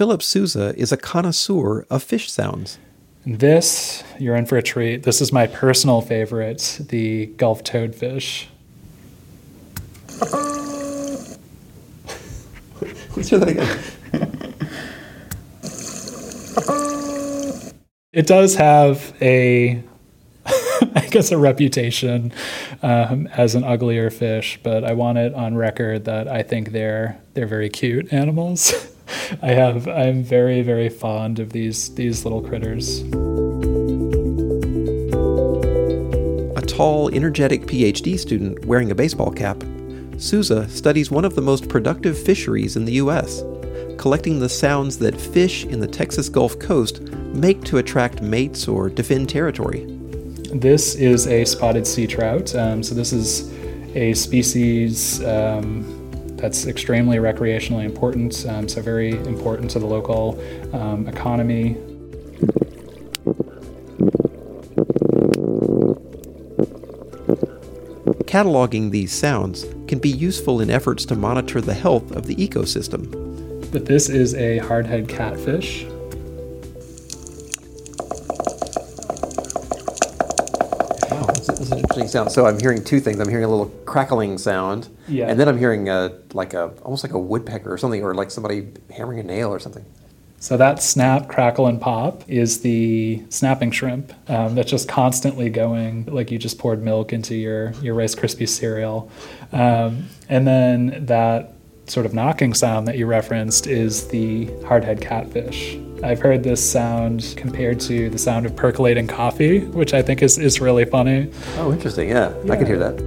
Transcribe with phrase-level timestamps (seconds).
[0.00, 2.78] Philip Souza is a connoisseur of fish sounds.
[3.26, 5.02] This, you're in for a treat.
[5.02, 8.46] This is my personal favorite, the Gulf toadfish.
[13.14, 13.78] Let's hear that again.
[18.14, 19.82] It does have a,
[20.46, 22.32] I guess, a reputation
[22.82, 27.20] um, as an uglier fish, but I want it on record that I think they're
[27.34, 28.72] they're very cute animals.
[29.42, 33.00] I have I'm very very fond of these these little critters.
[36.56, 39.62] A tall, energetic PhD student wearing a baseball cap,
[40.20, 43.42] Souza studies one of the most productive fisheries in the U.S.,
[43.96, 47.00] collecting the sounds that fish in the Texas Gulf Coast
[47.34, 49.86] make to attract mates or defend territory.
[50.52, 52.54] This is a spotted sea trout.
[52.54, 53.50] Um, so this is
[53.94, 55.99] a species um,
[56.40, 58.46] that's extremely recreationally important.
[58.46, 60.40] Um, so very important to the local
[60.72, 61.76] um, economy.
[68.24, 73.10] Cataloging these sounds can be useful in efforts to monitor the health of the ecosystem.
[73.72, 75.84] But this is a hardhead catfish.
[81.80, 82.32] Interesting sound.
[82.32, 83.18] So I'm hearing two things.
[83.20, 85.26] I'm hearing a little crackling sound, Yeah.
[85.28, 88.30] and then I'm hearing a, like a almost like a woodpecker or something, or like
[88.30, 89.84] somebody hammering a nail or something.
[90.42, 96.06] So that snap, crackle, and pop is the snapping shrimp um, that's just constantly going,
[96.06, 99.10] like you just poured milk into your your Rice Krispie cereal,
[99.52, 101.52] um, and then that
[101.86, 105.76] sort of knocking sound that you referenced is the hardhead catfish.
[106.02, 110.38] I've heard this sound compared to the sound of percolating coffee, which I think is,
[110.38, 111.30] is really funny.
[111.56, 112.08] Oh, interesting.
[112.08, 112.98] Yeah, I can hear that.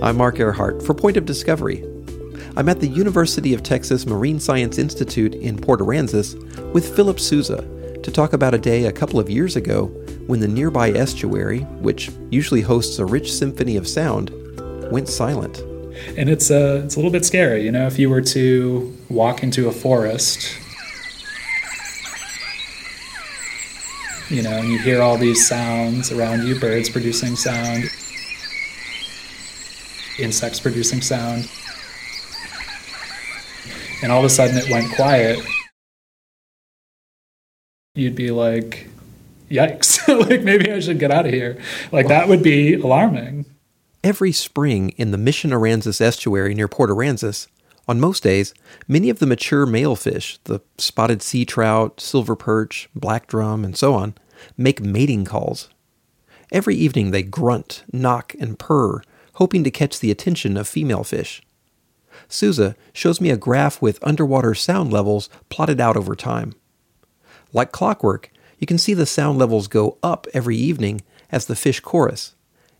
[0.00, 1.84] I'm Marc Airhart for Point of Discovery.
[2.56, 6.36] I'm at the University of Texas Marine Science Institute in Port Aransas
[6.72, 7.66] with Philip Souza
[8.04, 9.86] to talk about a day a couple of years ago
[10.28, 14.32] when the nearby estuary, which usually hosts a rich symphony of sound,
[14.90, 15.58] went silent.
[16.16, 19.42] And it's uh, it's a little bit scary, you know, if you were to walk
[19.42, 20.58] into a forest,
[24.30, 27.84] you know, and you hear all these sounds around you, birds producing sound,
[30.18, 31.50] insects producing sound,
[34.02, 35.38] and all of a sudden it went quiet,
[37.94, 38.86] you'd be like,
[39.50, 41.60] yikes, like maybe I should get out of here.
[41.92, 43.44] Like that would be alarming.
[44.02, 47.48] Every spring in the Mission Aransas estuary near Port Aransas,
[47.86, 48.54] on most days,
[48.88, 53.76] many of the mature male fish, the spotted sea trout, silver perch, black drum, and
[53.76, 54.14] so on,
[54.56, 55.68] make mating calls.
[56.50, 59.02] Every evening they grunt, knock, and purr,
[59.34, 61.42] hoping to catch the attention of female fish.
[62.26, 66.54] Souza shows me a graph with underwater sound levels plotted out over time.
[67.52, 71.80] Like clockwork, you can see the sound levels go up every evening as the fish
[71.80, 72.34] chorus,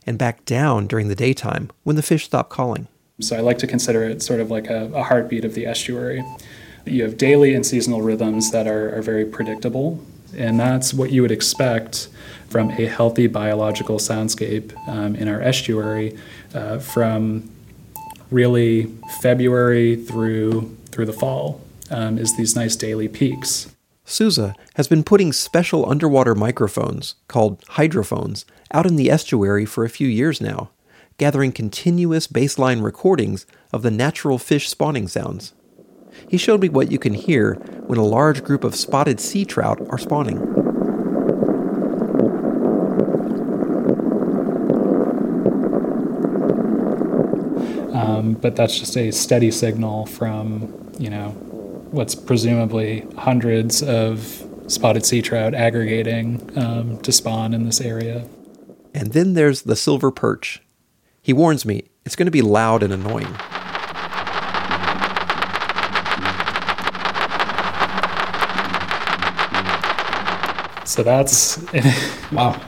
[0.05, 2.87] and back down during the daytime when the fish stop calling.
[3.19, 6.23] So I like to consider it sort of like a, a heartbeat of the estuary.
[6.85, 10.03] You have daily and seasonal rhythms that are, are very predictable,
[10.35, 12.09] and that's what you would expect
[12.49, 16.17] from a healthy biological soundscape um, in our estuary
[16.55, 17.49] uh, from
[18.31, 18.85] really
[19.21, 23.70] February through through the fall um, is these nice daily peaks.
[24.11, 29.89] Souza has been putting special underwater microphones, called hydrophones, out in the estuary for a
[29.89, 30.69] few years now,
[31.17, 35.53] gathering continuous baseline recordings of the natural fish spawning sounds.
[36.27, 37.53] He showed me what you can hear
[37.87, 40.39] when a large group of spotted sea trout are spawning.
[47.95, 51.29] Um, but that's just a steady signal from, you know,
[51.91, 58.25] what's presumably hundreds of spotted sea trout aggregating um, to spawn in this area.
[58.93, 60.61] And then there's the silver perch.
[61.21, 63.35] He warns me it's going to be loud and annoying.
[70.85, 71.57] So that's
[72.31, 72.59] Wow.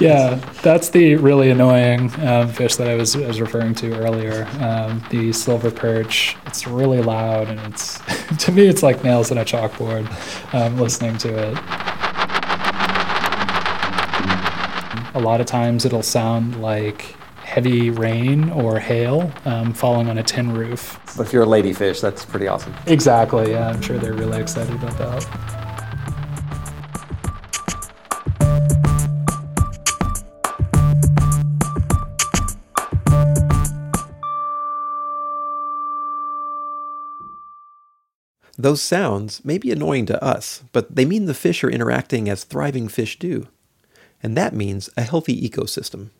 [0.00, 4.46] Yeah, that's the really annoying um, fish that I was, I was referring to earlier.
[4.60, 6.36] Um, the silver perch.
[6.46, 8.00] It's really loud, and it's
[8.44, 10.06] to me it's like nails in a chalkboard.
[10.54, 11.58] Um, listening to it.
[15.16, 20.24] A lot of times it'll sound like heavy rain or hail um, falling on a
[20.24, 20.98] tin roof.
[21.16, 22.74] But if you're a ladyfish, that's pretty awesome.
[22.86, 23.52] Exactly.
[23.52, 25.63] Yeah, I'm sure they're really excited about that.
[38.56, 42.44] Those sounds may be annoying to us, but they mean the fish are interacting as
[42.44, 43.48] thriving fish do.
[44.22, 46.10] And that means a healthy ecosystem.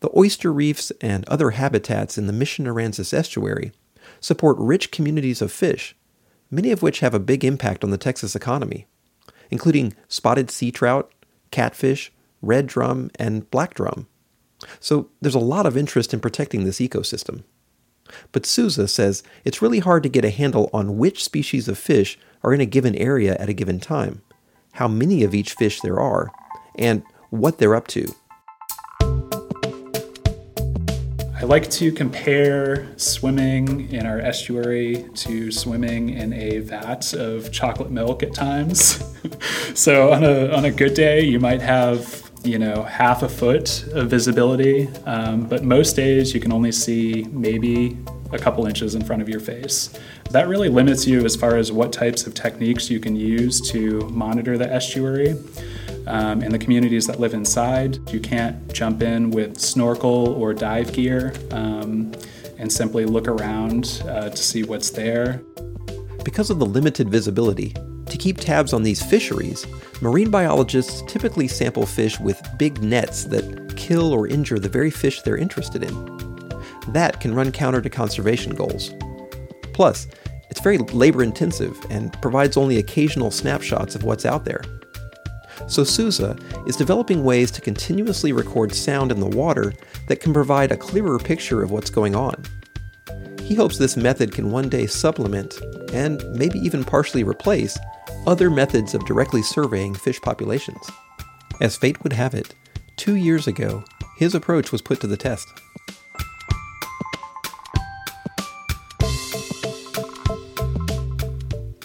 [0.00, 3.72] The oyster reefs and other habitats in the Mission Aransas estuary
[4.18, 5.96] support rich communities of fish,
[6.50, 8.86] many of which have a big impact on the Texas economy,
[9.50, 11.10] including spotted sea trout,
[11.50, 12.12] catfish,
[12.42, 14.06] red drum, and black drum.
[14.78, 17.44] So there's a lot of interest in protecting this ecosystem.
[18.32, 22.18] But Souza says it's really hard to get a handle on which species of fish
[22.42, 24.22] are in a given area at a given time,
[24.72, 26.30] how many of each fish there are,
[26.78, 28.14] and what they're up to.
[31.40, 37.90] I like to compare swimming in our estuary to swimming in a vat of chocolate
[37.90, 39.02] milk at times.
[39.74, 43.86] so on a on a good day, you might have you know half a foot
[43.92, 47.96] of visibility, um, but most days you can only see maybe
[48.32, 49.90] a couple inches in front of your face.
[50.30, 54.00] That really limits you as far as what types of techniques you can use to
[54.10, 55.30] monitor the estuary
[56.06, 57.98] um, and the communities that live inside.
[58.12, 62.12] You can't jump in with snorkel or dive gear um,
[62.58, 65.42] and simply look around uh, to see what's there.
[66.24, 67.74] Because of the limited visibility,
[68.10, 69.66] to keep tabs on these fisheries,
[70.00, 75.22] marine biologists typically sample fish with big nets that kill or injure the very fish
[75.22, 76.20] they're interested in.
[76.88, 78.92] That can run counter to conservation goals.
[79.72, 80.08] Plus,
[80.50, 84.62] it's very labor intensive and provides only occasional snapshots of what's out there.
[85.68, 86.36] So Souza
[86.66, 89.72] is developing ways to continuously record sound in the water
[90.08, 92.42] that can provide a clearer picture of what's going on.
[93.50, 95.60] He hopes this method can one day supplement,
[95.92, 97.76] and maybe even partially replace,
[98.24, 100.88] other methods of directly surveying fish populations.
[101.60, 102.54] As fate would have it,
[102.94, 103.82] two years ago,
[104.16, 105.48] his approach was put to the test.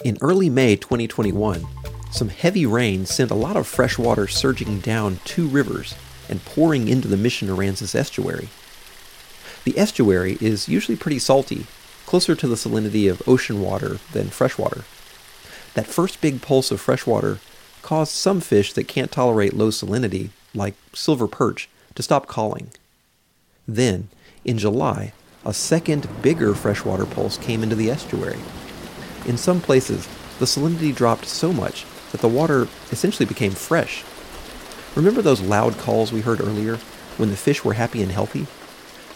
[0.04, 1.66] In early May 2021,
[2.12, 5.96] some heavy rain sent a lot of fresh water surging down two rivers
[6.28, 8.48] and pouring into the Mission Aransas estuary.
[9.66, 11.66] The estuary is usually pretty salty,
[12.06, 14.84] closer to the salinity of ocean water than freshwater.
[15.74, 17.40] That first big pulse of fresh water
[17.82, 22.68] caused some fish that can't tolerate low salinity, like silver perch, to stop calling.
[23.66, 24.08] Then,
[24.44, 25.12] in July,
[25.44, 28.38] a second bigger freshwater pulse came into the estuary.
[29.26, 30.06] In some places,
[30.38, 34.04] the salinity dropped so much that the water essentially became fresh.
[34.94, 36.76] Remember those loud calls we heard earlier
[37.16, 38.46] when the fish were happy and healthy?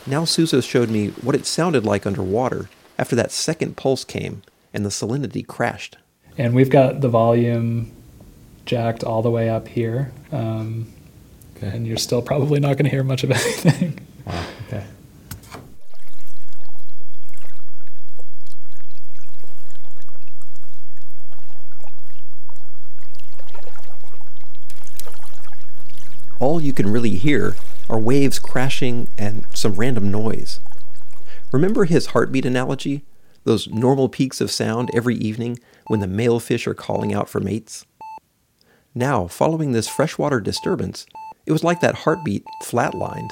[0.07, 2.69] Now Souza showed me what it sounded like underwater
[2.99, 4.43] after that second pulse came
[4.73, 5.97] and the salinity crashed.
[6.39, 7.93] And we've got the volume
[8.65, 10.13] jacked all the way up here.
[10.33, 10.93] Um,
[11.57, 11.69] okay.
[11.69, 14.07] And you're still probably not going to hear much of anything.
[14.27, 14.47] Wow.
[14.67, 14.85] Okay.
[26.41, 27.55] all you can really hear
[27.91, 30.61] are waves crashing and some random noise.
[31.53, 33.03] Remember his heartbeat analogy?
[33.45, 35.59] Those normal peaks of sound every evening
[35.89, 37.85] when the male fish are calling out for mates?
[38.95, 41.05] Now, following this freshwater disturbance,
[41.47, 43.31] it was like that heartbeat flatlined.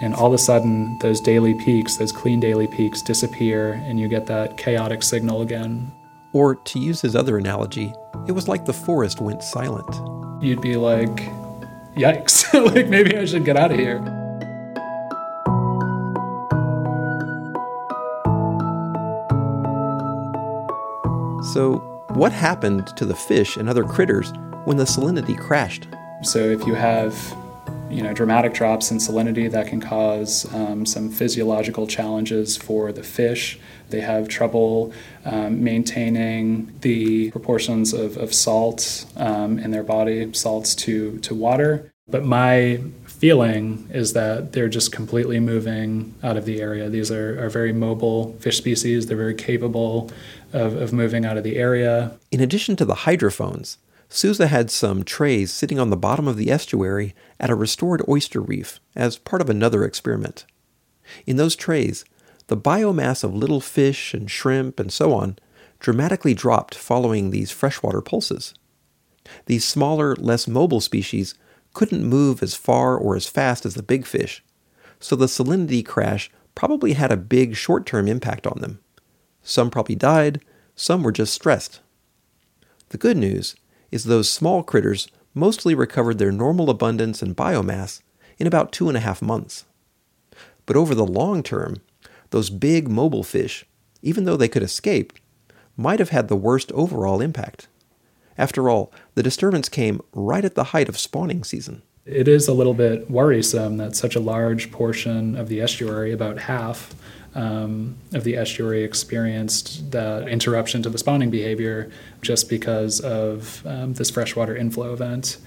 [0.00, 4.06] And all of a sudden, those daily peaks, those clean daily peaks, disappear, and you
[4.06, 5.90] get that chaotic signal again.
[6.32, 7.92] Or, to use his other analogy,
[8.28, 9.88] it was like the forest went silent
[10.40, 11.28] you'd be like,
[11.98, 13.98] yikes, like maybe I should get out of here.
[21.52, 21.78] So,
[22.14, 24.32] what happened to the fish and other critters
[24.64, 25.88] when the salinity crashed?
[26.22, 27.14] So, if you have
[27.90, 33.02] you know, dramatic drops in salinity that can cause um, some physiological challenges for the
[33.02, 33.58] fish.
[33.88, 34.92] They have trouble
[35.24, 41.90] um, maintaining the proportions of, of salt um, in their body, salts to, to water.
[42.06, 46.88] But my feeling is that they're just completely moving out of the area.
[46.88, 50.10] These are, are very mobile fish species, they're very capable
[50.52, 52.16] of, of moving out of the area.
[52.30, 53.78] In addition to the hydrophones,
[54.08, 58.40] Souza had some trays sitting on the bottom of the estuary at a restored oyster
[58.40, 60.46] reef as part of another experiment.
[61.26, 62.04] In those trays,
[62.46, 65.38] the biomass of little fish and shrimp and so on
[65.78, 68.54] dramatically dropped following these freshwater pulses.
[69.46, 71.34] These smaller, less mobile species
[71.74, 74.42] couldn't move as far or as fast as the big fish,
[74.98, 78.80] so the salinity crash probably had a big short term impact on them.
[79.42, 80.40] Some probably died,
[80.74, 81.80] some were just stressed.
[82.88, 83.54] The good news
[83.90, 88.00] is those small critters mostly recovered their normal abundance and biomass
[88.38, 89.64] in about two and a half months.
[90.66, 91.76] But over the long term,
[92.30, 93.64] those big mobile fish,
[94.02, 95.12] even though they could escape,
[95.76, 97.68] might have had the worst overall impact.
[98.36, 101.82] After all, the disturbance came right at the height of spawning season.
[102.04, 106.38] It is a little bit worrisome that such a large portion of the estuary, about
[106.38, 106.94] half
[107.34, 111.90] um, of the estuary, experienced that interruption to the spawning behavior
[112.22, 115.38] just because of um, this freshwater inflow event.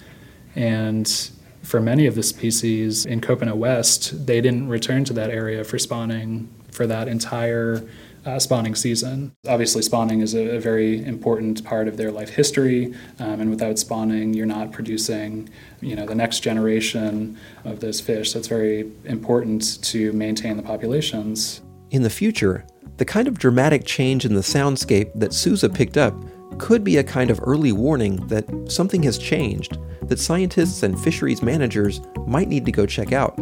[0.56, 1.32] And
[1.64, 5.78] for many of the species in Copano West, they didn't return to that area for
[5.78, 7.84] spawning for that entire
[8.26, 9.36] uh, spawning season.
[9.48, 13.80] Obviously, spawning is a, a, very important part of their life history, um, and without
[13.80, 15.50] spawning, you're not producing,
[15.82, 18.32] you know, the next generation of those fish.
[18.32, 21.62] So it's very important to maintain the populations.
[21.91, 26.15] In the future, the kind of dramatic change in the soundscape that Souza picked up
[26.57, 31.41] could be a kind of early warning that something has changed that scientists and fisheries
[31.41, 33.38] managers might need to go check out.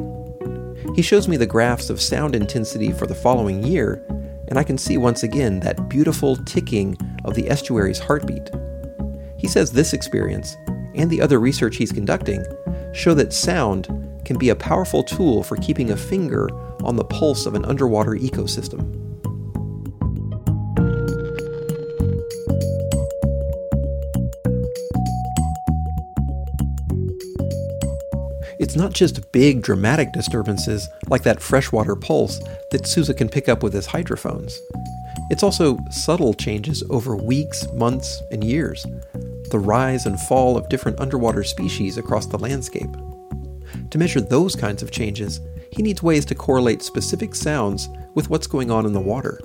[0.95, 4.03] He shows me the graphs of sound intensity for the following year
[4.47, 8.49] and I can see once again that beautiful ticking of the estuary's heartbeat.
[9.37, 10.57] He says this experience,
[10.95, 12.43] and the other research he's conducting,
[12.93, 13.87] show that sound
[14.25, 16.49] can be a powerful tool for keeping a finger
[16.83, 18.95] on the pulse of an underwater ecosystem.
[28.59, 32.39] It's not just big, dramatic disturbances like that freshwater pulse
[32.71, 34.59] that Souza can pick up with his hydrophones.
[35.31, 38.85] It's also subtle changes over weeks, months, and years.
[39.49, 42.95] The rise and fall of different underwater species across the landscape.
[43.91, 45.39] To measure those kinds of changes,
[45.71, 49.39] he needs ways to correlate specific sounds with what's going on in the water.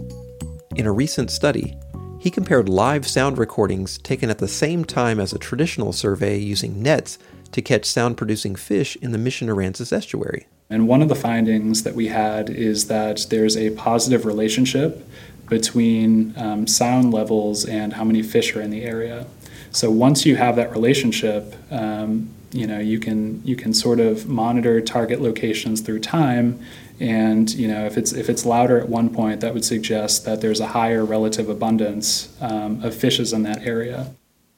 [0.77, 1.79] In a recent study,
[2.21, 6.83] he compared live sound recordings taken at the same time as a traditional survey using
[6.83, 7.19] nets
[7.53, 10.47] to catch sound producing fish in the Mission Aransas estuary.
[10.69, 15.07] And one of the findings that we had is that there's a positive relationship
[15.49, 19.27] between um, sound levels and how many fish are in the area.
[19.71, 24.29] So once you have that relationship, um, you know you can you can sort of
[24.29, 26.59] monitor target locations through time
[27.01, 30.41] and you know if it's if it's louder at one point that would suggest that
[30.41, 34.15] there's a higher relative abundance um, of fishes in that area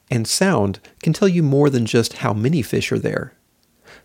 [0.09, 3.33] and sound can tell you more than just how many fish are there.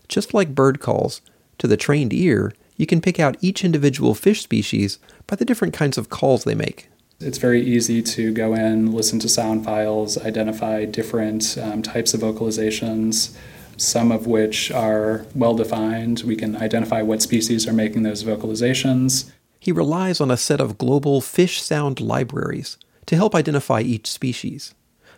[0.07, 1.21] Just like bird calls,
[1.59, 5.73] to the trained ear, you can pick out each individual fish species by the different
[5.73, 6.89] kinds of calls they make.
[7.19, 12.19] It's very easy to go in, listen to sound files, identify different um, types of
[12.19, 13.35] vocalizations,
[13.77, 16.21] some of which are well defined.
[16.25, 19.31] We can identify what species are making those vocalizations.
[19.59, 24.73] He relies on a set of global fish sound libraries to help identify each species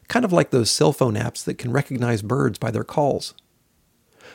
[0.08, 3.34] kind of like those cell phone apps that can recognize birds by their calls.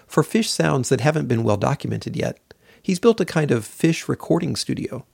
[0.06, 2.38] For fish sounds that haven't been well documented yet,
[2.82, 5.06] he's built a kind of fish recording studio.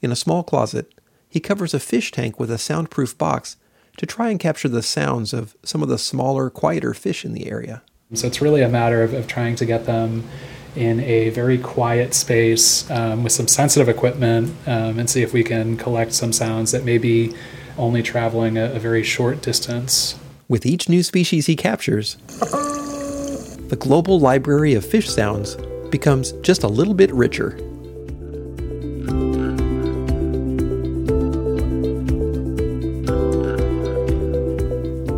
[0.00, 0.92] In a small closet,
[1.28, 3.56] he covers a fish tank with a soundproof box
[3.96, 7.46] to try and capture the sounds of some of the smaller, quieter fish in the
[7.50, 7.82] area.
[8.14, 10.24] So it's really a matter of, of trying to get them
[10.76, 15.42] in a very quiet space um, with some sensitive equipment um, and see if we
[15.42, 17.34] can collect some sounds that may be
[17.78, 20.18] only traveling a, a very short distance.
[20.46, 22.16] With each new species he captures,
[23.68, 25.56] the global library of fish sounds
[25.90, 27.56] becomes just a little bit richer.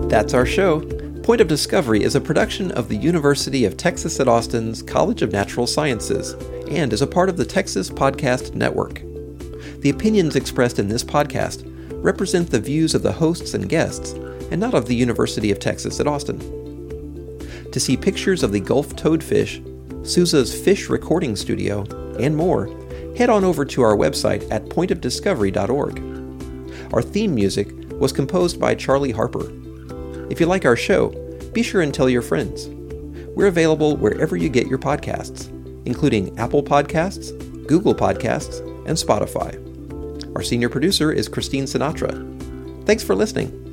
[0.08, 0.93] That's our show.
[1.24, 5.32] Point of Discovery is a production of the University of Texas at Austin's College of
[5.32, 6.32] Natural Sciences
[6.68, 9.00] and is a part of the Texas Podcast Network.
[9.80, 11.62] The opinions expressed in this podcast
[12.04, 14.12] represent the views of the hosts and guests,
[14.50, 16.40] and not of the University of Texas at Austin.
[17.72, 19.64] To see pictures of the Gulf toadfish,
[20.06, 21.84] Souza's fish recording studio,
[22.20, 22.66] and more,
[23.16, 26.92] head on over to our website at pointofdiscovery.org.
[26.92, 29.50] Our theme music was composed by Charlie Harper.
[30.30, 31.08] If you like our show,
[31.52, 32.68] be sure and tell your friends.
[33.36, 35.48] We're available wherever you get your podcasts,
[35.86, 37.30] including Apple Podcasts,
[37.66, 39.60] Google Podcasts, and Spotify.
[40.36, 42.86] Our senior producer is Christine Sinatra.
[42.86, 43.63] Thanks for listening.